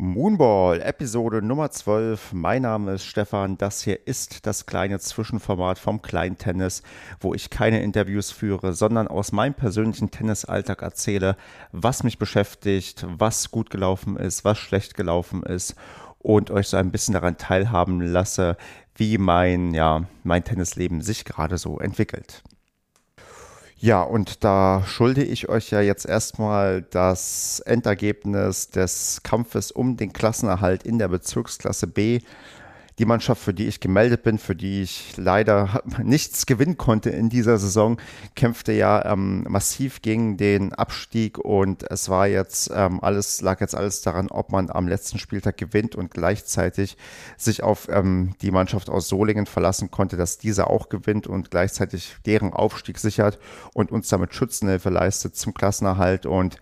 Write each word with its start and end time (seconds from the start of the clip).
Moonball, 0.00 0.80
Episode 0.80 1.42
Nummer 1.42 1.72
12. 1.72 2.32
Mein 2.32 2.62
Name 2.62 2.92
ist 2.92 3.04
Stefan. 3.04 3.58
Das 3.58 3.82
hier 3.82 4.06
ist 4.06 4.46
das 4.46 4.64
kleine 4.64 5.00
Zwischenformat 5.00 5.76
vom 5.80 6.02
Kleintennis, 6.02 6.84
wo 7.18 7.34
ich 7.34 7.50
keine 7.50 7.82
Interviews 7.82 8.30
führe, 8.30 8.74
sondern 8.74 9.08
aus 9.08 9.32
meinem 9.32 9.54
persönlichen 9.54 10.12
Tennisalltag 10.12 10.82
erzähle, 10.82 11.36
was 11.72 12.04
mich 12.04 12.16
beschäftigt, 12.16 13.04
was 13.08 13.50
gut 13.50 13.70
gelaufen 13.70 14.16
ist, 14.16 14.44
was 14.44 14.58
schlecht 14.58 14.94
gelaufen 14.94 15.42
ist 15.42 15.74
und 16.20 16.52
euch 16.52 16.68
so 16.68 16.76
ein 16.76 16.92
bisschen 16.92 17.14
daran 17.14 17.36
teilhaben 17.36 18.00
lasse, 18.00 18.56
wie 18.94 19.18
mein, 19.18 19.74
ja, 19.74 20.04
mein 20.22 20.44
Tennisleben 20.44 21.02
sich 21.02 21.24
gerade 21.24 21.58
so 21.58 21.80
entwickelt. 21.80 22.44
Ja, 23.80 24.02
und 24.02 24.42
da 24.42 24.82
schulde 24.86 25.22
ich 25.22 25.48
euch 25.48 25.70
ja 25.70 25.80
jetzt 25.80 26.04
erstmal 26.04 26.82
das 26.82 27.60
Endergebnis 27.60 28.70
des 28.70 29.20
Kampfes 29.22 29.70
um 29.70 29.96
den 29.96 30.12
Klassenerhalt 30.12 30.82
in 30.82 30.98
der 30.98 31.06
Bezirksklasse 31.06 31.86
B 31.86 32.18
die 32.98 33.04
Mannschaft, 33.04 33.42
für 33.42 33.54
die 33.54 33.66
ich 33.66 33.80
gemeldet 33.80 34.22
bin, 34.22 34.38
für 34.38 34.56
die 34.56 34.82
ich 34.82 35.16
leider 35.16 35.82
nichts 36.02 36.46
gewinnen 36.46 36.76
konnte 36.76 37.10
in 37.10 37.28
dieser 37.28 37.58
Saison, 37.58 38.00
kämpfte 38.34 38.72
ja 38.72 39.04
ähm, 39.04 39.44
massiv 39.48 40.02
gegen 40.02 40.36
den 40.36 40.72
Abstieg 40.72 41.38
und 41.38 41.88
es 41.90 42.08
war 42.08 42.26
jetzt 42.26 42.70
ähm, 42.74 43.02
alles, 43.02 43.40
lag 43.40 43.60
jetzt 43.60 43.74
alles 43.74 44.02
daran, 44.02 44.28
ob 44.28 44.50
man 44.50 44.70
am 44.70 44.88
letzten 44.88 45.18
Spieltag 45.18 45.56
gewinnt 45.56 45.94
und 45.94 46.10
gleichzeitig 46.10 46.96
sich 47.36 47.62
auf 47.62 47.88
ähm, 47.90 48.34
die 48.42 48.50
Mannschaft 48.50 48.90
aus 48.90 49.08
Solingen 49.08 49.46
verlassen 49.46 49.90
konnte, 49.90 50.16
dass 50.16 50.38
diese 50.38 50.66
auch 50.66 50.88
gewinnt 50.88 51.26
und 51.26 51.50
gleichzeitig 51.50 52.16
deren 52.26 52.52
Aufstieg 52.52 52.98
sichert 52.98 53.38
und 53.74 53.92
uns 53.92 54.08
damit 54.08 54.34
Schützenhilfe 54.34 54.90
leistet 54.90 55.36
zum 55.36 55.54
Klassenerhalt 55.54 56.26
und 56.26 56.58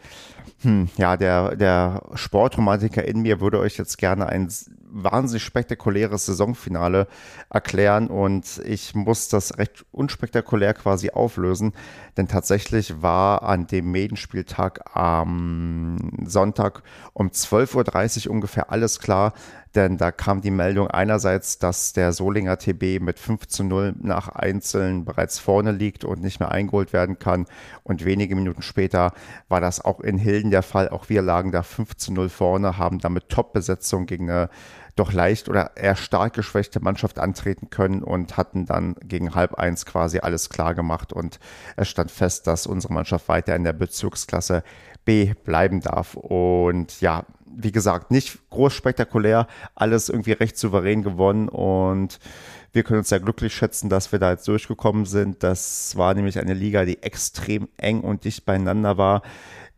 hm, 0.67 0.89
ja, 0.97 1.17
der, 1.17 1.55
der 1.55 2.03
Sportromantiker 2.15 3.05
in 3.05 3.23
mir 3.23 3.41
würde 3.41 3.61
euch 3.61 3.77
jetzt 3.77 3.99
gerne 3.99 4.27
ein 4.27 4.49
wahnsinnig 4.91 5.45
spektakuläres 5.45 6.27
Saisonfinale 6.27 7.07
erklären 7.51 8.09
und 8.09 8.61
ich 8.65 8.93
muss 8.97 9.29
das 9.29 9.59
recht 9.59 9.85
unspektakulär 9.93 10.75
quasi 10.75 11.11
auflösen, 11.11 11.73
denn 12.17 12.27
tatsächlich 12.27 13.01
war 13.01 13.45
an 13.45 13.69
dem 13.69 13.93
Medienspieltag 13.93 14.97
am 14.97 15.99
Sonntag 16.25 16.83
um 17.13 17.29
12.30 17.29 18.27
Uhr 18.27 18.33
ungefähr 18.33 18.73
alles 18.73 18.99
klar, 18.99 19.35
denn 19.77 19.99
da 19.99 20.11
kam 20.11 20.41
die 20.41 20.51
Meldung 20.51 20.89
einerseits, 20.89 21.59
dass 21.59 21.93
der 21.93 22.15
Solinger 22.15 22.57
TB 22.57 22.99
mit 23.01 23.19
5 23.19 23.47
zu 23.47 23.63
0 23.63 23.95
nach 24.01 24.29
Einzeln 24.29 25.05
bereits 25.05 25.39
vorne 25.39 25.71
liegt 25.71 26.03
und 26.03 26.23
nicht 26.23 26.41
mehr 26.41 26.51
eingeholt 26.51 26.95
werden 26.95 27.19
kann. 27.19 27.45
Und 27.83 28.07
wenige 28.07 28.35
Minuten 28.35 28.63
später 28.63 29.13
war 29.51 29.61
das 29.61 29.85
auch 29.85 30.01
in 30.01 30.17
Hilden 30.17 30.51
der 30.57 30.63
Fall. 30.63 30.89
Auch 30.89 31.09
wir 31.09 31.23
lagen 31.23 31.53
da 31.53 31.63
5 31.63 31.97
zu 31.97 32.13
0 32.13 32.29
vorne, 32.31 32.79
haben 32.79 32.99
damit 32.99 33.29
Top-Besetzung 33.29 34.07
gegen 34.07 34.31
eine 34.31 34.49
doch 34.97 35.13
leicht 35.13 35.51
oder 35.51 35.77
eher 35.77 35.95
stark 35.95 36.33
geschwächte 36.33 36.81
Mannschaft 36.81 37.19
antreten 37.19 37.69
können 37.69 38.03
und 38.03 38.39
hatten 38.39 38.65
dann 38.65 38.95
gegen 39.03 39.35
halb 39.35 39.55
eins 39.55 39.85
quasi 39.85 40.21
alles 40.21 40.49
klar 40.49 40.75
gemacht 40.75 41.13
und 41.13 41.39
es 41.77 41.89
stand 41.89 42.11
fest, 42.11 42.47
dass 42.47 42.67
unsere 42.67 42.95
Mannschaft 42.95 43.29
weiter 43.29 43.55
in 43.55 43.65
der 43.65 43.75
Bezirksklasse 43.75 44.65
B 45.05 45.35
bleiben 45.45 45.83
darf. 45.83 46.15
Und 46.15 47.03
ja, 47.03 47.27
wie 47.45 47.73
gesagt, 47.73 48.11
nicht 48.11 48.39
groß 48.49 48.73
spektakulär, 48.73 49.47
alles 49.75 50.09
irgendwie 50.09 50.33
recht 50.33 50.57
souverän 50.57 51.03
gewonnen 51.03 51.51
und 51.51 52.19
wir 52.73 52.83
können 52.83 52.99
uns 52.99 53.09
sehr 53.09 53.21
glücklich 53.21 53.55
schätzen, 53.55 53.89
dass 53.89 54.13
wir 54.13 54.19
da 54.19 54.33
jetzt 54.33 54.49
durchgekommen 54.49 55.07
sind. 55.07 55.43
Das 55.43 55.97
war 55.97 56.13
nämlich 56.13 56.39
eine 56.39 56.53
Liga, 56.53 56.85
die 56.85 57.03
extrem 57.03 57.69
eng 57.79 58.01
und 58.01 58.25
dicht 58.25 58.45
beieinander 58.45 58.99
war. 58.99 59.23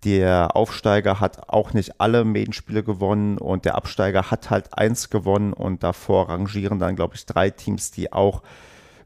Der 0.05 0.55
Aufsteiger 0.55 1.19
hat 1.19 1.49
auch 1.49 1.73
nicht 1.73 2.01
alle 2.01 2.25
Medenspiele 2.25 2.85
gewonnen 2.85 3.37
und 3.37 3.65
der 3.65 3.75
Absteiger 3.75 4.31
hat 4.31 4.49
halt 4.49 4.79
eins 4.79 5.11
gewonnen 5.11 5.53
und 5.53 5.83
davor 5.83 6.29
rangieren 6.29 6.79
dann, 6.79 6.95
glaube 6.95 7.17
ich, 7.17 7.27
drei 7.27 7.51
Teams, 7.51 7.91
die 7.91 8.13
auch 8.13 8.43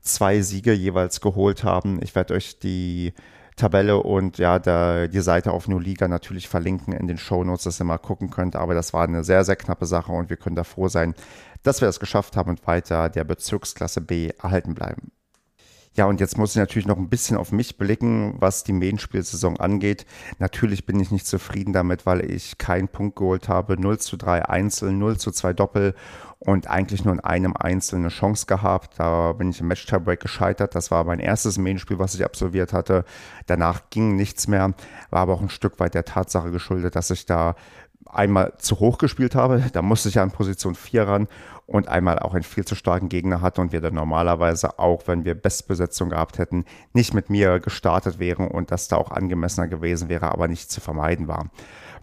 zwei 0.03 0.43
Siege 0.43 0.73
jeweils 0.73 1.21
geholt 1.21 1.65
haben. 1.65 1.99
Ich 2.03 2.15
werde 2.15 2.35
euch 2.35 2.59
die 2.59 3.15
Tabelle 3.57 3.99
und 3.99 4.39
ja, 4.39 4.59
der, 4.59 5.09
die 5.09 5.21
Seite 5.21 5.53
auf 5.53 5.69
New 5.69 5.79
Liga 5.79 6.09
natürlich 6.09 6.49
verlinken 6.49 6.93
in 6.93 7.07
den 7.07 7.19
Show 7.19 7.45
Notes, 7.45 7.65
dass 7.65 7.81
ihr 7.81 7.85
mal 7.85 7.99
gucken 7.99 8.31
könnt. 8.31 8.57
Aber 8.57 8.75
das 8.75 8.93
war 8.93 9.05
eine 9.05 9.25
sehr, 9.25 9.45
sehr 9.45 9.57
knappe 9.57 9.87
Sache 9.87 10.13
und 10.13 10.31
wir 10.31 10.37
können 10.37 10.57
da 10.57 10.65
froh 10.65 10.89
sein, 10.89 11.15
dass 11.63 11.81
wir 11.81 11.87
das 11.87 12.01
geschafft 12.01 12.37
haben 12.37 12.51
und 12.51 12.67
weiter 12.67 13.09
der 13.09 13.25
Bezirksklasse 13.25 14.01
B 14.01 14.31
erhalten 14.43 14.75
bleiben. 14.75 15.13
Ja, 15.95 16.07
und 16.07 16.21
jetzt 16.21 16.39
muss 16.39 16.53
ich 16.53 16.57
natürlich 16.57 16.87
noch 16.87 16.97
ein 16.97 17.11
bisschen 17.11 17.37
auf 17.37 17.53
mich 17.53 17.77
blicken, 17.77 18.35
was 18.39 18.65
die 18.65 18.73
Medienspielsaison 18.73 19.61
angeht. 19.61 20.07
Natürlich 20.39 20.87
bin 20.87 20.99
ich 20.99 21.11
nicht 21.11 21.27
zufrieden 21.27 21.75
damit, 21.75 22.07
weil 22.07 22.25
ich 22.31 22.57
keinen 22.57 22.89
Punkt 22.89 23.17
geholt 23.17 23.49
habe. 23.49 23.79
0 23.79 23.99
zu 23.99 24.17
3 24.17 24.49
Einzel, 24.49 24.91
0 24.93 25.19
zu 25.19 25.33
2 25.33 25.53
Doppel 25.53 25.95
und 26.39 26.67
eigentlich 26.67 27.05
nur 27.05 27.13
in 27.13 27.21
einem 27.21 27.55
Einzel 27.55 27.97
eine 27.97 28.09
Chance 28.09 28.47
gehabt. 28.47 28.99
Da 28.99 29.33
bin 29.33 29.51
ich 29.51 29.61
im 29.61 29.69
Match-Tiebreak 29.69 30.21
gescheitert. 30.21 30.75
Das 30.75 30.91
war 30.91 31.05
mein 31.05 31.21
erstes 31.21 31.59
Medienspiel, 31.59 31.99
was 31.99 32.15
ich 32.15 32.25
absolviert 32.25 32.73
hatte. 32.73 33.05
Danach 33.47 33.91
ging 33.91 34.17
nichts 34.17 34.49
mehr, 34.49 34.73
war 35.11 35.21
aber 35.21 35.35
auch 35.35 35.43
ein 35.43 35.51
Stück 35.51 35.79
weit 35.79 35.93
der 35.95 36.07
Tatsache 36.07 36.51
geschuldet, 36.51 36.97
dass 36.97 37.11
ich 37.11 37.27
da 37.27 37.55
einmal 38.07 38.55
zu 38.59 38.81
hoch 38.81 38.99
gespielt 38.99 39.35
habe. 39.35 39.63
Da 39.73 39.83
musste 39.83 40.09
ich 40.09 40.17
ja 40.17 40.23
an 40.23 40.31
Position 40.31 40.75
4 40.75 41.07
ran 41.07 41.29
und 41.67 41.89
einmal 41.89 42.19
auch 42.19 42.35
einen 42.35 42.43
viel 42.43 42.65
zu 42.65 42.75
starken 42.75 43.09
Gegner 43.09 43.41
hatte 43.41 43.61
und 43.61 43.73
wir 43.73 43.81
dann 43.81 43.95
normalerweise 43.95 44.79
auch, 44.79 45.07
wenn 45.07 45.25
wir 45.25 45.35
Bestbesetzung 45.35 46.11
gehabt 46.11 46.39
hätten, 46.39 46.65
nicht 46.93 47.15
mit 47.15 47.31
mir 47.31 47.61
gestartet 47.61 48.19
wären 48.19 48.49
und 48.49 48.71
das 48.71 48.89
da 48.89 48.97
auch 48.97 49.11
angemessener 49.11 49.69
gewesen 49.69 50.09
wäre, 50.09 50.33
aber 50.33 50.49
nicht 50.49 50.71
zu 50.71 50.81
vermeiden 50.81 51.29
war. 51.29 51.47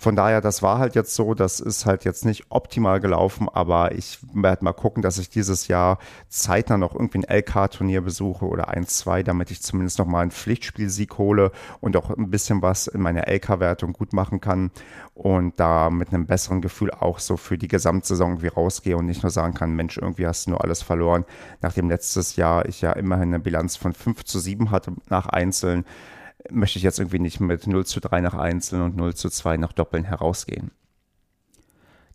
Von 0.01 0.15
daher, 0.15 0.39
das 0.39 0.61
war 0.61 0.79
halt 0.79 0.95
jetzt 0.95 1.13
so, 1.13 1.33
das 1.33 1.59
ist 1.59 1.85
halt 1.85 2.05
jetzt 2.05 2.23
nicht 2.23 2.45
optimal 2.47 3.01
gelaufen, 3.01 3.49
aber 3.51 3.91
ich 3.91 4.19
werde 4.33 4.63
mal 4.63 4.71
gucken, 4.71 5.03
dass 5.03 5.17
ich 5.17 5.29
dieses 5.29 5.67
Jahr 5.67 5.99
zeitnah 6.29 6.77
noch 6.77 6.93
irgendwie 6.93 7.19
ein 7.19 7.39
LK-Turnier 7.39 7.99
besuche 7.99 8.45
oder 8.45 8.69
eins, 8.69 8.97
zwei, 8.97 9.23
damit 9.23 9.51
ich 9.51 9.61
zumindest 9.61 9.99
noch 9.99 10.05
mal 10.05 10.21
einen 10.21 10.31
Pflichtspielsieg 10.31 11.17
hole 11.17 11.51
und 11.81 11.97
auch 11.97 12.11
ein 12.11 12.29
bisschen 12.29 12.61
was 12.61 12.87
in 12.87 13.01
meiner 13.01 13.27
LK-Wertung 13.27 13.91
gut 13.91 14.13
machen 14.13 14.39
kann 14.39 14.71
und 15.15 15.59
da 15.59 15.88
mit 15.97 16.13
einem 16.13 16.25
besseren 16.25 16.61
Gefühl 16.61 16.91
auch 16.91 17.19
so 17.19 17.37
für 17.37 17.57
die 17.57 17.67
Gesamtsaison 17.67 18.31
irgendwie 18.31 18.47
rausgehe 18.47 18.97
und 18.97 19.05
nicht 19.05 19.23
nur 19.23 19.31
sagen 19.31 19.53
kann, 19.53 19.75
Mensch, 19.75 19.97
irgendwie 19.97 20.27
hast 20.27 20.45
du 20.45 20.51
nur 20.51 20.63
alles 20.63 20.81
verloren, 20.81 21.25
nachdem 21.61 21.89
letztes 21.89 22.35
Jahr 22.35 22.67
ich 22.67 22.81
ja 22.81 22.91
immerhin 22.93 23.29
eine 23.29 23.39
Bilanz 23.39 23.75
von 23.75 23.93
5 23.93 24.23
zu 24.23 24.39
7 24.39 24.71
hatte 24.71 24.93
nach 25.09 25.27
Einzelnen 25.27 25.85
möchte 26.51 26.77
ich 26.77 26.83
jetzt 26.83 26.99
irgendwie 26.99 27.19
nicht 27.19 27.39
mit 27.39 27.67
0 27.67 27.85
zu 27.85 27.99
3 27.99 28.21
nach 28.21 28.33
Einzeln 28.33 28.81
und 28.81 28.95
0 28.95 29.15
zu 29.15 29.29
2 29.29 29.57
nach 29.57 29.73
Doppeln 29.73 30.03
herausgehen. 30.03 30.71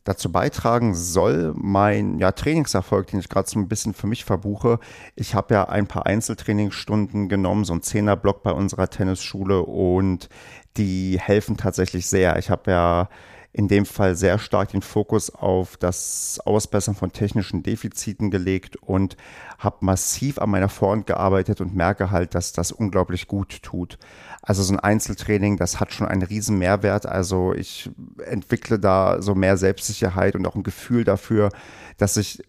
Dazu 0.05 0.31
beitragen 0.31 0.95
soll 0.95 1.55
mein 1.57 2.19
ja, 2.19 2.31
Trainingserfolg, 2.31 3.07
den 3.07 3.21
ich 3.21 3.31
gerade 3.31 3.49
so 3.49 3.59
ein 3.59 3.69
bisschen 3.69 3.95
für 3.95 4.07
mich 4.07 4.25
verbuche. 4.27 4.79
Ich 5.17 5.35
habe 5.35 5.55
ja 5.55 5.69
ein 5.69 5.87
paar 5.87 6.05
Einzeltrainingsstunden 6.05 7.31
genommen, 7.31 7.65
so 7.65 7.73
ein 7.73 7.81
Zehnerblock 7.81 8.43
bei 8.43 8.53
unserer 8.53 8.91
Tennisschule 8.91 9.63
und 9.63 10.29
die 10.77 11.19
helfen 11.19 11.57
tatsächlich 11.57 12.07
sehr. 12.07 12.39
Ich 12.39 12.51
habe 12.51 12.71
ja 12.71 13.09
in 13.55 13.69
dem 13.69 13.87
Fall 13.87 14.17
sehr 14.17 14.41
stark 14.41 14.71
den 14.71 14.83
Fokus 14.83 15.31
auf 15.31 15.77
das 15.77 16.41
Ausbessern 16.45 16.97
von 16.97 17.13
technischen 17.13 17.63
Defiziten 17.63 18.33
gelegt 18.33 18.75
und 18.75 19.17
habe 19.59 19.77
massiv 19.81 20.39
an 20.39 20.51
meiner 20.51 20.69
Vorhand 20.69 21.07
gearbeitet 21.07 21.61
und 21.61 21.73
merke 21.73 22.11
halt, 22.11 22.35
dass 22.35 22.53
das 22.53 22.73
unglaublich 22.73 23.29
gut 23.29 23.63
tut. 23.63 23.97
Also 24.43 24.65
so 24.65 24.75
ein 24.75 24.81
Einzeltraining, 24.81 25.57
das 25.57 25.79
hat 25.79 25.93
schon 25.93 26.09
einen 26.09 26.23
riesen 26.23 26.59
Mehrwert. 26.59 27.07
Also 27.07 27.55
ich 27.55 27.89
entwickle 28.27 28.81
da 28.81 29.23
so 29.23 29.37
mehr 29.37 29.57
Selbstsicherheit 29.57 30.35
und 30.35 30.45
auch 30.49 30.57
ein 30.57 30.65
Gefühl 30.65 31.05
dafür, 31.05 31.51
dass 31.97 32.17
ich 32.17 32.43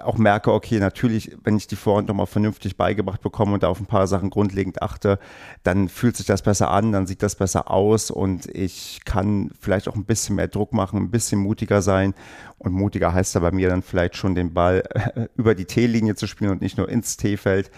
auch 0.00 0.18
merke, 0.18 0.52
okay, 0.52 0.78
natürlich, 0.78 1.36
wenn 1.44 1.56
ich 1.56 1.66
die 1.66 1.76
Vorhand 1.76 2.08
nochmal 2.08 2.26
vernünftig 2.26 2.76
beigebracht 2.76 3.20
bekomme 3.20 3.54
und 3.54 3.62
da 3.62 3.68
auf 3.68 3.80
ein 3.80 3.86
paar 3.86 4.06
Sachen 4.06 4.30
grundlegend 4.30 4.82
achte, 4.82 5.18
dann 5.62 5.88
fühlt 5.88 6.16
sich 6.16 6.26
das 6.26 6.42
besser 6.42 6.70
an, 6.70 6.92
dann 6.92 7.06
sieht 7.06 7.22
das 7.22 7.36
besser 7.36 7.70
aus 7.70 8.10
und 8.10 8.46
ich 8.46 9.00
kann 9.04 9.50
vielleicht 9.60 9.88
auch 9.88 9.94
ein 9.94 10.04
bisschen 10.04 10.36
mehr 10.36 10.48
Druck 10.48 10.72
machen, 10.72 11.00
ein 11.00 11.10
bisschen 11.10 11.40
mutiger 11.40 11.82
sein. 11.82 12.14
Und 12.58 12.72
mutiger 12.72 13.12
heißt 13.12 13.36
da 13.36 13.40
bei 13.40 13.52
mir 13.52 13.68
dann 13.68 13.82
vielleicht 13.82 14.16
schon 14.16 14.34
den 14.34 14.52
Ball 14.52 14.82
über 15.36 15.54
die 15.54 15.64
T-Linie 15.64 16.16
zu 16.16 16.26
spielen 16.26 16.50
und 16.50 16.60
nicht 16.60 16.76
nur 16.76 16.88
ins 16.88 17.16
T-Feld. 17.16 17.70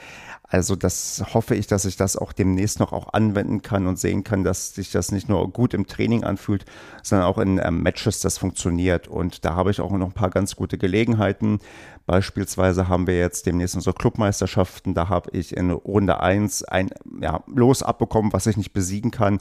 Also 0.51 0.75
das 0.75 1.23
hoffe 1.33 1.55
ich, 1.55 1.69
dass 1.69 1.85
ich 1.85 1.97
das 1.97 2.17
auch 2.17 2.33
demnächst 2.33 2.81
noch 2.81 2.93
auch 2.93 3.13
anwenden 3.13 3.63
kann 3.63 3.87
und 3.87 4.01
sehen 4.01 4.25
kann, 4.25 4.43
dass 4.43 4.75
sich 4.75 4.91
das 4.91 5.13
nicht 5.13 5.29
nur 5.29 5.49
gut 5.53 5.75
im 5.75 5.87
Training 5.87 6.25
anfühlt, 6.25 6.65
sondern 7.05 7.29
auch 7.29 7.39
in 7.39 7.61
ähm, 7.63 7.83
Matches 7.83 8.19
das 8.19 8.37
funktioniert. 8.37 9.07
Und 9.07 9.45
da 9.45 9.55
habe 9.55 9.71
ich 9.71 9.81
auch 9.81 9.93
noch 9.93 10.07
ein 10.09 10.13
paar 10.13 10.31
ganz 10.31 10.57
gute 10.57 10.77
Gelegenheiten. 10.77 11.61
Beispielsweise 12.05 12.89
haben 12.89 13.07
wir 13.07 13.17
jetzt 13.17 13.47
demnächst 13.47 13.77
unsere 13.77 13.95
Clubmeisterschaften. 13.95 14.93
Da 14.93 15.09
habe 15.09 15.31
ich 15.31 15.57
in 15.57 15.71
Runde 15.71 16.19
1 16.19 16.65
ein 16.65 16.91
ja, 17.21 17.45
Los 17.47 17.85
abbekommen, 17.85 18.33
was 18.33 18.49
ich 18.49 18.57
nicht 18.57 18.73
besiegen 18.73 19.13
kann. 19.13 19.39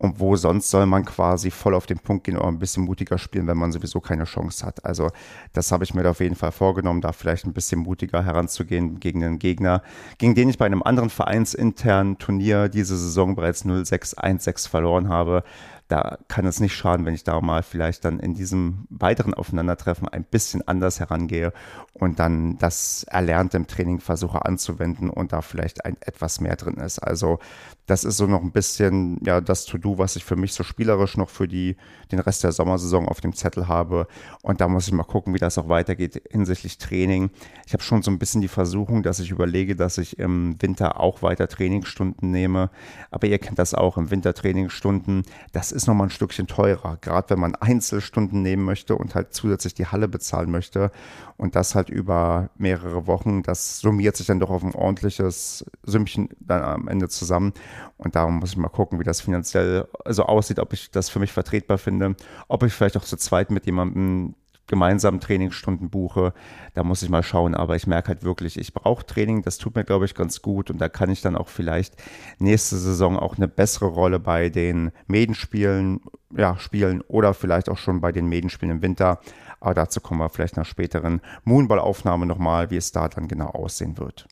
Und 0.00 0.18
wo 0.18 0.34
sonst 0.34 0.70
soll 0.70 0.86
man 0.86 1.04
quasi 1.04 1.50
voll 1.50 1.74
auf 1.74 1.84
den 1.84 1.98
Punkt 1.98 2.24
gehen 2.24 2.38
oder 2.38 2.48
ein 2.48 2.58
bisschen 2.58 2.84
mutiger 2.84 3.18
spielen, 3.18 3.46
wenn 3.46 3.58
man 3.58 3.70
sowieso 3.70 4.00
keine 4.00 4.24
Chance 4.24 4.64
hat. 4.64 4.82
Also 4.82 5.10
das 5.52 5.72
habe 5.72 5.84
ich 5.84 5.92
mir 5.92 6.08
auf 6.08 6.20
jeden 6.20 6.36
Fall 6.36 6.52
vorgenommen, 6.52 7.02
da 7.02 7.12
vielleicht 7.12 7.44
ein 7.44 7.52
bisschen 7.52 7.80
mutiger 7.80 8.24
heranzugehen 8.24 8.98
gegen 8.98 9.22
einen 9.22 9.38
Gegner, 9.38 9.82
gegen 10.16 10.34
den 10.34 10.48
ich 10.48 10.56
bei 10.56 10.64
einem 10.64 10.82
anderen 10.82 11.10
vereinsinternen 11.10 12.16
Turnier 12.16 12.70
diese 12.70 12.96
Saison 12.96 13.34
bereits 13.34 13.66
0-6-1-6 13.66 14.70
verloren 14.70 15.10
habe. 15.10 15.44
Da 15.90 16.18
kann 16.28 16.46
es 16.46 16.60
nicht 16.60 16.74
schaden, 16.76 17.04
wenn 17.04 17.14
ich 17.14 17.24
da 17.24 17.40
mal 17.40 17.64
vielleicht 17.64 18.04
dann 18.04 18.20
in 18.20 18.34
diesem 18.34 18.86
weiteren 18.90 19.34
Aufeinandertreffen 19.34 20.06
ein 20.06 20.22
bisschen 20.22 20.66
anders 20.68 21.00
herangehe 21.00 21.52
und 21.94 22.20
dann 22.20 22.58
das 22.58 23.02
Erlernte 23.04 23.56
im 23.56 23.66
Training 23.66 23.98
versuche 23.98 24.44
anzuwenden 24.44 25.10
und 25.10 25.32
da 25.32 25.42
vielleicht 25.42 25.84
ein 25.84 25.96
etwas 26.00 26.40
mehr 26.40 26.54
drin 26.54 26.76
ist. 26.76 27.00
Also 27.00 27.40
das 27.86 28.04
ist 28.04 28.18
so 28.18 28.28
noch 28.28 28.40
ein 28.40 28.52
bisschen 28.52 29.18
ja 29.26 29.40
das 29.40 29.64
To-Do, 29.64 29.98
was 29.98 30.14
ich 30.14 30.24
für 30.24 30.36
mich 30.36 30.52
so 30.52 30.62
spielerisch 30.62 31.16
noch 31.16 31.28
für 31.28 31.48
die, 31.48 31.76
den 32.12 32.20
Rest 32.20 32.44
der 32.44 32.52
Sommersaison 32.52 33.08
auf 33.08 33.20
dem 33.20 33.34
Zettel 33.34 33.66
habe. 33.66 34.06
Und 34.42 34.60
da 34.60 34.68
muss 34.68 34.86
ich 34.86 34.92
mal 34.92 35.02
gucken, 35.02 35.34
wie 35.34 35.40
das 35.40 35.58
auch 35.58 35.68
weitergeht 35.68 36.22
hinsichtlich 36.30 36.78
Training. 36.78 37.30
Ich 37.66 37.72
habe 37.72 37.82
schon 37.82 38.02
so 38.02 38.12
ein 38.12 38.20
bisschen 38.20 38.42
die 38.42 38.48
Versuchung, 38.48 39.02
dass 39.02 39.18
ich 39.18 39.32
überlege, 39.32 39.74
dass 39.74 39.98
ich 39.98 40.20
im 40.20 40.54
Winter 40.62 41.00
auch 41.00 41.22
weiter 41.22 41.48
Trainingsstunden 41.48 42.30
nehme. 42.30 42.70
Aber 43.10 43.26
ihr 43.26 43.40
kennt 43.40 43.58
das 43.58 43.74
auch, 43.74 43.96
im 43.96 44.12
Winter 44.12 44.34
Trainingsstunden, 44.34 45.24
das 45.52 45.72
ist 45.72 45.79
nochmal 45.86 46.08
ein 46.08 46.10
Stückchen 46.10 46.46
teurer. 46.46 46.98
Gerade 47.00 47.30
wenn 47.30 47.40
man 47.40 47.54
Einzelstunden 47.54 48.42
nehmen 48.42 48.64
möchte 48.64 48.96
und 48.96 49.14
halt 49.14 49.34
zusätzlich 49.34 49.74
die 49.74 49.86
Halle 49.86 50.08
bezahlen 50.08 50.50
möchte. 50.50 50.90
Und 51.36 51.56
das 51.56 51.74
halt 51.74 51.90
über 51.90 52.50
mehrere 52.56 53.06
Wochen, 53.06 53.42
das 53.42 53.80
summiert 53.80 54.16
sich 54.16 54.26
dann 54.26 54.40
doch 54.40 54.50
auf 54.50 54.62
ein 54.62 54.74
ordentliches 54.74 55.64
Sümmchen 55.82 56.28
dann 56.40 56.62
am 56.62 56.88
Ende 56.88 57.08
zusammen. 57.08 57.52
Und 57.96 58.16
da 58.16 58.28
muss 58.28 58.50
ich 58.50 58.56
mal 58.56 58.68
gucken, 58.68 58.98
wie 59.00 59.04
das 59.04 59.20
finanziell 59.20 59.86
so 60.08 60.24
aussieht, 60.24 60.58
ob 60.58 60.72
ich 60.72 60.90
das 60.90 61.08
für 61.08 61.18
mich 61.18 61.32
vertretbar 61.32 61.78
finde, 61.78 62.16
ob 62.48 62.62
ich 62.62 62.72
vielleicht 62.72 62.96
auch 62.96 63.04
zu 63.04 63.16
zweit 63.16 63.50
mit 63.50 63.66
jemandem 63.66 64.34
gemeinsam 64.70 65.20
Trainingsstunden 65.20 65.90
buche. 65.90 66.32
Da 66.72 66.82
muss 66.82 67.02
ich 67.02 67.10
mal 67.10 67.22
schauen, 67.22 67.54
aber 67.54 67.76
ich 67.76 67.86
merke 67.86 68.08
halt 68.08 68.22
wirklich, 68.22 68.58
ich 68.58 68.72
brauche 68.72 69.04
Training, 69.04 69.42
das 69.42 69.58
tut 69.58 69.74
mir, 69.74 69.84
glaube 69.84 70.06
ich, 70.06 70.14
ganz 70.14 70.40
gut 70.40 70.70
und 70.70 70.78
da 70.80 70.88
kann 70.88 71.10
ich 71.10 71.20
dann 71.20 71.36
auch 71.36 71.48
vielleicht 71.48 71.96
nächste 72.38 72.76
Saison 72.78 73.18
auch 73.18 73.36
eine 73.36 73.48
bessere 73.48 73.86
Rolle 73.86 74.18
bei 74.18 74.48
den 74.48 74.92
Medenspielen 75.06 76.00
ja, 76.34 76.56
spielen 76.58 77.02
oder 77.02 77.34
vielleicht 77.34 77.68
auch 77.68 77.78
schon 77.78 78.00
bei 78.00 78.12
den 78.12 78.26
Medenspielen 78.26 78.76
im 78.76 78.82
Winter. 78.82 79.20
Aber 79.58 79.74
dazu 79.74 80.00
kommen 80.00 80.20
wir 80.20 80.30
vielleicht 80.30 80.56
nach 80.56 80.64
späteren 80.64 81.20
Moonball-Aufnahme 81.44 82.24
nochmal, 82.24 82.70
wie 82.70 82.76
es 82.76 82.92
da 82.92 83.08
dann 83.08 83.28
genau 83.28 83.48
aussehen 83.48 83.98
wird. 83.98 84.26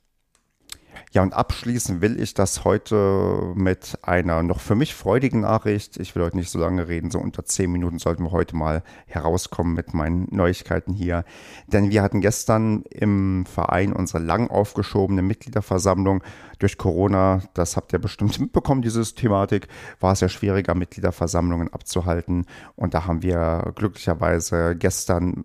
Ja, 1.13 1.23
und 1.23 1.33
abschließen 1.33 2.03
will 2.03 2.21
ich 2.21 2.35
das 2.35 2.65
heute 2.65 3.53
mit 3.55 3.99
einer 4.03 4.43
noch 4.43 4.61
für 4.61 4.75
mich 4.75 4.95
freudigen 4.95 5.41
Nachricht. 5.41 5.97
Ich 5.97 6.15
will 6.15 6.23
heute 6.23 6.37
nicht 6.37 6.51
so 6.51 6.59
lange 6.59 6.87
reden, 6.87 7.11
so 7.11 7.19
unter 7.19 7.47
zehn 7.47 7.73
Minuten 7.73 7.99
sollten 7.99 8.25
wir 8.25 8.31
heute 8.31 8.55
mal 8.55 8.83
herauskommen 9.07 9.73
mit 9.73 9.95
meinen 9.95 10.29
Neuigkeiten 10.31 10.93
hier. 10.93 11.25
Denn 11.67 11.91
wir 11.91 12.03
hatten 12.03 12.21
gestern 12.21 12.83
im 12.91 13.47
Verein 13.47 13.95
unsere 13.95 14.23
lang 14.23 14.51
aufgeschobene 14.51 15.23
Mitgliederversammlung 15.23 16.23
durch 16.59 16.77
Corona, 16.77 17.41
das 17.55 17.77
habt 17.77 17.93
ihr 17.93 18.01
bestimmt 18.01 18.39
mitbekommen, 18.41 18.83
diese 18.83 19.03
Thematik, 19.03 19.69
war 20.01 20.13
es 20.13 20.21
ja 20.21 20.29
schwieriger, 20.29 20.75
Mitgliederversammlungen 20.75 21.73
abzuhalten. 21.73 22.45
Und 22.77 22.93
da 22.93 23.07
haben 23.07 23.23
wir 23.23 23.73
glücklicherweise 23.77 24.77
gestern 24.77 25.45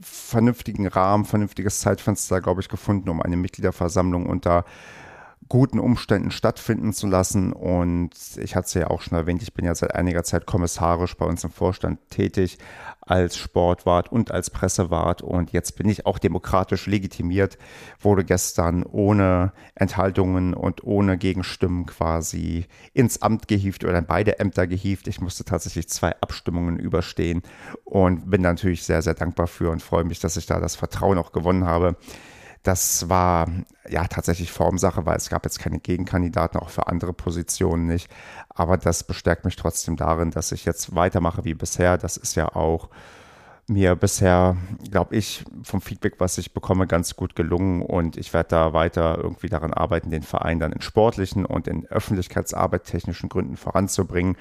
vernünftigen 0.00 0.86
Rahmen, 0.86 1.24
vernünftiges 1.24 1.80
Zeitfenster, 1.80 2.40
glaube 2.40 2.60
ich, 2.60 2.68
gefunden, 2.68 3.08
um 3.08 3.22
eine 3.22 3.36
Mitgliederversammlung 3.36 4.26
unter 4.26 4.55
guten 5.48 5.78
Umständen 5.78 6.30
stattfinden 6.30 6.92
zu 6.92 7.06
lassen. 7.06 7.52
Und 7.52 8.10
ich 8.36 8.56
hatte 8.56 8.66
es 8.66 8.74
ja 8.74 8.88
auch 8.88 9.02
schon 9.02 9.16
erwähnt, 9.16 9.42
ich 9.42 9.54
bin 9.54 9.64
ja 9.64 9.74
seit 9.74 9.94
einiger 9.94 10.24
Zeit 10.24 10.46
kommissarisch 10.46 11.16
bei 11.16 11.26
uns 11.26 11.44
im 11.44 11.50
Vorstand 11.50 11.98
tätig 12.10 12.58
als 13.00 13.36
Sportwart 13.36 14.10
und 14.10 14.32
als 14.32 14.50
Pressewart. 14.50 15.22
Und 15.22 15.52
jetzt 15.52 15.76
bin 15.76 15.88
ich 15.88 16.06
auch 16.06 16.18
demokratisch 16.18 16.86
legitimiert, 16.86 17.58
wurde 18.00 18.24
gestern 18.24 18.82
ohne 18.82 19.52
Enthaltungen 19.76 20.54
und 20.54 20.82
ohne 20.82 21.16
Gegenstimmen 21.16 21.86
quasi 21.86 22.66
ins 22.92 23.22
Amt 23.22 23.46
gehievt 23.46 23.84
oder 23.84 23.98
in 23.98 24.06
beide 24.06 24.40
Ämter 24.40 24.66
gehievt. 24.66 25.06
Ich 25.06 25.20
musste 25.20 25.44
tatsächlich 25.44 25.88
zwei 25.88 26.20
Abstimmungen 26.20 26.78
überstehen 26.78 27.42
und 27.84 28.28
bin 28.30 28.42
natürlich 28.42 28.82
sehr, 28.82 29.02
sehr 29.02 29.14
dankbar 29.14 29.46
für 29.46 29.70
und 29.70 29.82
freue 29.82 30.04
mich, 30.04 30.18
dass 30.18 30.36
ich 30.36 30.46
da 30.46 30.58
das 30.58 30.74
Vertrauen 30.74 31.18
auch 31.18 31.30
gewonnen 31.30 31.64
habe. 31.64 31.96
Das 32.62 33.08
war 33.08 33.48
ja 33.88 34.06
tatsächlich 34.06 34.50
Formsache, 34.50 35.06
weil 35.06 35.16
es 35.16 35.28
gab 35.28 35.44
jetzt 35.44 35.58
keine 35.58 35.78
Gegenkandidaten, 35.78 36.58
auch 36.58 36.70
für 36.70 36.88
andere 36.88 37.12
Positionen 37.12 37.86
nicht. 37.86 38.10
Aber 38.48 38.76
das 38.76 39.04
bestärkt 39.04 39.44
mich 39.44 39.56
trotzdem 39.56 39.96
darin, 39.96 40.30
dass 40.30 40.52
ich 40.52 40.64
jetzt 40.64 40.94
weitermache 40.94 41.44
wie 41.44 41.54
bisher. 41.54 41.98
Das 41.98 42.16
ist 42.16 42.34
ja 42.34 42.54
auch 42.54 42.88
mir 43.68 43.96
bisher, 43.96 44.56
glaube 44.90 45.16
ich, 45.16 45.44
vom 45.62 45.80
Feedback, 45.80 46.14
was 46.18 46.38
ich 46.38 46.54
bekomme, 46.54 46.86
ganz 46.86 47.16
gut 47.16 47.34
gelungen. 47.34 47.82
Und 47.82 48.16
ich 48.16 48.32
werde 48.32 48.50
da 48.50 48.72
weiter 48.72 49.18
irgendwie 49.18 49.48
daran 49.48 49.74
arbeiten, 49.74 50.10
den 50.10 50.22
Verein 50.22 50.60
dann 50.60 50.72
in 50.72 50.80
sportlichen 50.80 51.44
und 51.44 51.66
in 51.66 51.86
Öffentlichkeitsarbeit 51.86 52.84
technischen 52.84 53.28
Gründen 53.28 53.56
voranzubringen. 53.56 54.36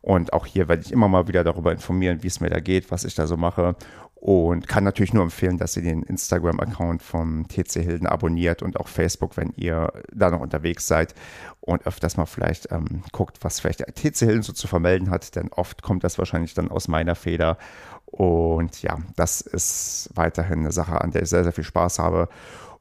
Und 0.00 0.32
auch 0.32 0.46
hier 0.46 0.68
werde 0.68 0.82
ich 0.82 0.92
immer 0.92 1.08
mal 1.08 1.26
wieder 1.26 1.42
darüber 1.42 1.72
informieren, 1.72 2.22
wie 2.22 2.28
es 2.28 2.40
mir 2.40 2.50
da 2.50 2.60
geht, 2.60 2.90
was 2.92 3.04
ich 3.04 3.16
da 3.16 3.26
so 3.26 3.36
mache. 3.36 3.74
Und 4.20 4.66
kann 4.66 4.82
natürlich 4.82 5.14
nur 5.14 5.22
empfehlen, 5.22 5.58
dass 5.58 5.76
ihr 5.76 5.82
den 5.84 6.02
Instagram-Account 6.02 7.02
vom 7.02 7.46
TC 7.46 7.74
Hilden 7.74 8.08
abonniert 8.08 8.62
und 8.62 8.78
auch 8.80 8.88
Facebook, 8.88 9.36
wenn 9.36 9.52
ihr 9.54 9.92
da 10.12 10.30
noch 10.30 10.40
unterwegs 10.40 10.88
seid 10.88 11.14
und 11.60 11.86
öfters 11.86 12.16
mal 12.16 12.26
vielleicht 12.26 12.72
ähm, 12.72 13.02
guckt, 13.12 13.38
was 13.42 13.60
vielleicht 13.60 13.80
der 13.80 13.94
TC 13.94 14.18
Hilden 14.18 14.42
so 14.42 14.52
zu 14.52 14.66
vermelden 14.66 15.10
hat, 15.10 15.36
denn 15.36 15.52
oft 15.52 15.82
kommt 15.82 16.02
das 16.02 16.18
wahrscheinlich 16.18 16.52
dann 16.54 16.68
aus 16.68 16.88
meiner 16.88 17.14
Feder. 17.14 17.58
Und 18.06 18.82
ja, 18.82 18.98
das 19.14 19.40
ist 19.40 20.10
weiterhin 20.14 20.60
eine 20.60 20.72
Sache, 20.72 21.00
an 21.00 21.12
der 21.12 21.22
ich 21.22 21.28
sehr, 21.28 21.44
sehr 21.44 21.52
viel 21.52 21.64
Spaß 21.64 22.00
habe. 22.00 22.28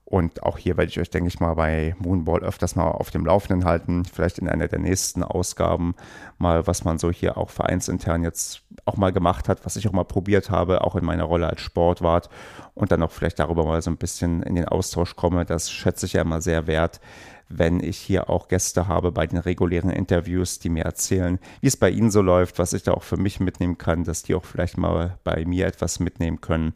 Und 0.09 0.41
auch 0.41 0.57
hier 0.57 0.77
werde 0.77 0.89
ich 0.89 1.01
euch, 1.01 1.09
denke 1.09 1.27
ich 1.27 1.41
mal, 1.41 1.55
bei 1.55 1.93
Moonball 1.99 2.39
öfters 2.39 2.77
mal 2.77 2.87
auf 2.91 3.11
dem 3.11 3.25
Laufenden 3.25 3.65
halten. 3.67 4.05
Vielleicht 4.05 4.39
in 4.39 4.47
einer 4.47 4.69
der 4.69 4.79
nächsten 4.79 5.21
Ausgaben 5.21 5.95
mal, 6.37 6.65
was 6.65 6.85
man 6.85 6.97
so 6.97 7.11
hier 7.11 7.37
auch 7.37 7.49
vereinsintern 7.49 8.23
jetzt 8.23 8.61
auch 8.85 8.95
mal 8.95 9.11
gemacht 9.11 9.49
hat, 9.49 9.65
was 9.65 9.75
ich 9.75 9.85
auch 9.85 9.91
mal 9.91 10.05
probiert 10.05 10.49
habe, 10.49 10.85
auch 10.85 10.95
in 10.95 11.03
meiner 11.03 11.25
Rolle 11.25 11.47
als 11.47 11.59
Sportwart. 11.59 12.29
Und 12.73 12.93
dann 12.93 13.03
auch 13.03 13.11
vielleicht 13.11 13.37
darüber 13.39 13.65
mal 13.65 13.81
so 13.81 13.91
ein 13.91 13.97
bisschen 13.97 14.43
in 14.43 14.55
den 14.55 14.69
Austausch 14.69 15.17
komme. 15.17 15.43
Das 15.43 15.69
schätze 15.69 16.05
ich 16.05 16.13
ja 16.13 16.21
immer 16.21 16.39
sehr 16.39 16.67
wert, 16.67 17.01
wenn 17.49 17.81
ich 17.81 17.97
hier 17.97 18.29
auch 18.29 18.47
Gäste 18.47 18.87
habe 18.87 19.11
bei 19.11 19.27
den 19.27 19.39
regulären 19.39 19.89
Interviews, 19.89 20.59
die 20.59 20.69
mir 20.69 20.85
erzählen, 20.85 21.37
wie 21.59 21.67
es 21.67 21.75
bei 21.75 21.89
ihnen 21.89 22.11
so 22.11 22.21
läuft, 22.21 22.59
was 22.59 22.71
ich 22.71 22.83
da 22.83 22.93
auch 22.93 23.03
für 23.03 23.17
mich 23.17 23.41
mitnehmen 23.41 23.77
kann, 23.77 24.05
dass 24.05 24.23
die 24.23 24.35
auch 24.35 24.45
vielleicht 24.45 24.77
mal 24.77 25.17
bei 25.25 25.43
mir 25.43 25.67
etwas 25.67 25.99
mitnehmen 25.99 26.39
können. 26.39 26.71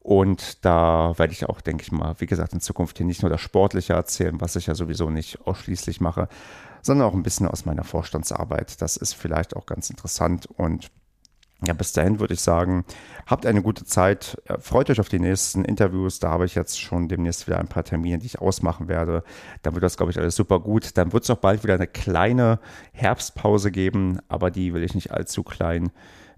Und 0.00 0.64
da 0.64 1.12
werde 1.18 1.32
ich 1.32 1.46
auch, 1.48 1.60
denke 1.60 1.82
ich 1.82 1.92
mal, 1.92 2.14
wie 2.18 2.26
gesagt, 2.26 2.54
in 2.54 2.60
Zukunft 2.60 2.96
hier 2.96 3.06
nicht 3.06 3.22
nur 3.22 3.30
das 3.30 3.40
Sportliche 3.40 3.92
erzählen, 3.92 4.40
was 4.40 4.56
ich 4.56 4.66
ja 4.66 4.74
sowieso 4.74 5.10
nicht 5.10 5.46
ausschließlich 5.46 6.00
mache, 6.00 6.28
sondern 6.82 7.06
auch 7.06 7.14
ein 7.14 7.22
bisschen 7.22 7.46
aus 7.46 7.66
meiner 7.66 7.84
Vorstandsarbeit. 7.84 8.80
Das 8.80 8.96
ist 8.96 9.12
vielleicht 9.12 9.54
auch 9.54 9.66
ganz 9.66 9.90
interessant. 9.90 10.46
Und 10.46 10.90
ja, 11.66 11.74
bis 11.74 11.92
dahin 11.92 12.18
würde 12.18 12.32
ich 12.32 12.40
sagen, 12.40 12.86
habt 13.26 13.44
eine 13.44 13.60
gute 13.60 13.84
Zeit. 13.84 14.40
Äh, 14.46 14.58
freut 14.58 14.88
euch 14.88 15.00
auf 15.00 15.10
die 15.10 15.18
nächsten 15.18 15.66
Interviews. 15.66 16.18
Da 16.18 16.30
habe 16.30 16.46
ich 16.46 16.54
jetzt 16.54 16.80
schon 16.80 17.08
demnächst 17.08 17.46
wieder 17.46 17.58
ein 17.58 17.68
paar 17.68 17.84
Termine, 17.84 18.18
die 18.18 18.26
ich 18.26 18.38
ausmachen 18.38 18.88
werde. 18.88 19.22
Dann 19.62 19.74
wird 19.74 19.84
das, 19.84 19.98
glaube 19.98 20.12
ich, 20.12 20.18
alles 20.18 20.34
super 20.34 20.60
gut. 20.60 20.96
Dann 20.96 21.12
wird 21.12 21.24
es 21.24 21.30
auch 21.30 21.36
bald 21.36 21.62
wieder 21.62 21.74
eine 21.74 21.86
kleine 21.86 22.58
Herbstpause 22.92 23.70
geben, 23.70 24.18
aber 24.28 24.50
die 24.50 24.72
will 24.72 24.82
ich 24.82 24.94
nicht 24.94 25.12
allzu 25.12 25.42
klein 25.42 25.90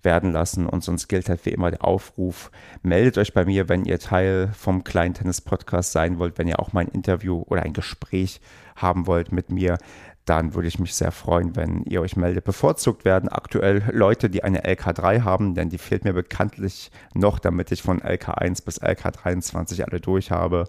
werden 0.03 0.33
lassen. 0.33 0.67
Und 0.67 0.85
sonst 0.85 1.09
gilt 1.09 1.29
halt 1.29 1.45
wie 1.47 1.51
immer 1.51 1.71
der 1.71 1.85
Aufruf, 1.85 2.51
meldet 2.83 3.19
euch 3.19 3.33
bei 3.33 3.45
mir, 3.45 3.69
wenn 3.69 3.85
ihr 3.85 3.99
Teil 3.99 4.51
vom 4.57 4.85
kleinen 4.85 5.15
Tennis-Podcast 5.15 5.93
sein 5.93 6.19
wollt, 6.19 6.39
wenn 6.39 6.49
ihr 6.49 6.61
auch 6.61 6.73
mal 6.73 6.81
ein 6.81 6.89
Interview 6.89 7.43
oder 7.47 7.63
ein 7.63 7.73
Gespräch 7.73 8.41
haben 8.77 9.07
wollt 9.07 9.33
mit 9.33 9.51
mir 9.51 9.79
dann 10.25 10.55
würde 10.55 10.69
ich 10.69 10.79
mich 10.79 10.95
sehr 10.95 11.11
freuen, 11.11 11.57
wenn 11.57 11.83
ihr 11.83 12.01
euch 12.01 12.17
meldet. 12.17 12.45
Bevorzugt 12.45 13.05
werden 13.05 13.29
aktuell 13.29 13.83
Leute, 13.93 14.31
die 14.31 14.45
eine 14.45 14.65
LK3 14.65 15.23
haben, 15.23 15.55
denn 15.55 15.69
die 15.69 15.79
fehlt 15.79 16.05
mir 16.05 16.13
bekanntlich 16.13 16.93
noch, 17.13 17.41
damit 17.41 17.73
ich 17.73 17.83
von 17.83 18.01
LK1 18.01 18.65
bis 18.65 18.81
LK23 18.81 19.83
alle 19.83 20.01
durch 20.01 20.31
habe. 20.31 20.67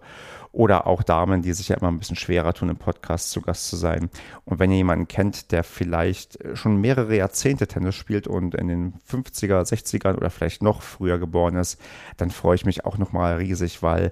Oder 0.51 0.85
auch 0.85 1.01
Damen, 1.01 1.41
die 1.41 1.53
sich 1.53 1.69
ja 1.69 1.77
immer 1.77 1.89
ein 1.89 1.97
bisschen 1.97 2.15
schwerer 2.15 2.53
tun, 2.53 2.69
im 2.69 2.77
Podcast 2.77 3.31
zu 3.31 3.41
Gast 3.41 3.69
zu 3.69 3.75
sein. 3.75 4.09
Und 4.45 4.59
wenn 4.59 4.69
ihr 4.69 4.77
jemanden 4.77 5.07
kennt, 5.07 5.51
der 5.51 5.63
vielleicht 5.63 6.37
schon 6.53 6.79
mehrere 6.79 7.15
Jahrzehnte 7.15 7.67
Tennis 7.67 7.95
spielt 7.95 8.27
und 8.27 8.53
in 8.53 8.67
den 8.67 8.93
50er, 9.09 9.63
60ern 9.63 10.15
oder 10.15 10.29
vielleicht 10.29 10.61
noch 10.61 10.83
früher 10.83 11.17
geboren 11.17 11.55
ist, 11.55 11.79
dann 12.17 12.29
freue 12.29 12.55
ich 12.55 12.65
mich 12.65 12.85
auch 12.85 12.99
nochmal 12.99 13.37
riesig, 13.37 13.81
weil 13.81 14.11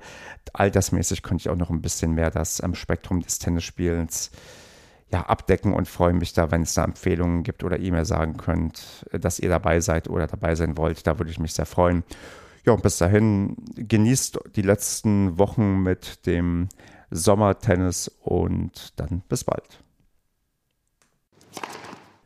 altersmäßig 0.53 1.21
könnte 1.21 1.41
ich 1.41 1.49
auch 1.49 1.55
noch 1.55 1.69
ein 1.69 1.81
bisschen 1.81 2.13
mehr 2.13 2.31
das 2.31 2.61
ähm, 2.63 2.73
Spektrum 2.73 3.21
des 3.21 3.37
Tennisspielens 3.37 4.31
ja, 5.11 5.21
abdecken 5.23 5.73
und 5.73 5.87
freue 5.87 6.13
mich 6.13 6.33
da, 6.33 6.51
wenn 6.51 6.61
es 6.61 6.73
da 6.73 6.83
Empfehlungen 6.83 7.43
gibt 7.43 7.63
oder 7.63 7.77
ihr 7.77 7.91
mir 7.91 8.05
sagen 8.05 8.37
könnt, 8.37 9.05
äh, 9.11 9.19
dass 9.19 9.39
ihr 9.39 9.49
dabei 9.49 9.79
seid 9.79 10.09
oder 10.09 10.27
dabei 10.27 10.55
sein 10.55 10.77
wollt. 10.77 11.05
Da 11.05 11.19
würde 11.19 11.31
ich 11.31 11.39
mich 11.39 11.53
sehr 11.53 11.65
freuen. 11.65 12.03
Ja, 12.65 12.73
und 12.73 12.83
bis 12.83 12.97
dahin 12.97 13.57
genießt 13.75 14.39
die 14.55 14.61
letzten 14.61 15.37
Wochen 15.37 15.81
mit 15.81 16.25
dem 16.27 16.69
Sommertennis 17.09 18.07
und 18.21 18.99
dann 18.99 19.23
bis 19.27 19.43
bald. 19.43 19.83